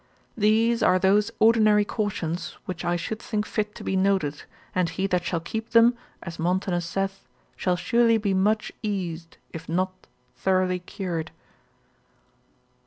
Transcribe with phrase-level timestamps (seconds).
[0.35, 5.05] These are those ordinary cautions, which I should think fit to be noted, and he
[5.05, 9.91] that shall keep them, as Montanus saith, shall surely be much eased, if not
[10.35, 11.29] thoroughly cured.